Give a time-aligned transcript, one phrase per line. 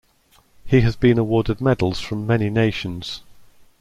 [0.65, 3.21] He has been awarded medals from many nations.